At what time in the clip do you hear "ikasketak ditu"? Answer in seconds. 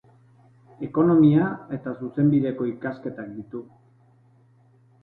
2.73-3.67